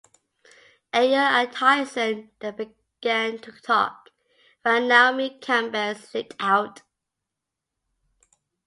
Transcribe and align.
Ayer 0.95 1.19
and 1.19 1.51
Tyson 1.53 2.31
then 2.39 2.55
began 2.55 3.37
to 3.37 3.51
talk, 3.61 4.09
while 4.63 4.81
Naomi 4.81 5.37
Campbell 5.39 5.93
slipped 5.93 6.33
out. 6.39 6.81